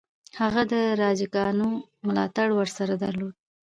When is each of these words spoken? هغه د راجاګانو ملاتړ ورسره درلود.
هغه 0.39 0.61
د 0.71 0.73
راجاګانو 1.01 1.69
ملاتړ 2.05 2.47
ورسره 2.59 2.93
درلود. 3.03 3.35